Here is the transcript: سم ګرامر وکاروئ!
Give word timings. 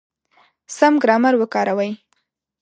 سم 0.77 0.93
ګرامر 1.03 1.33
وکاروئ! 1.37 1.91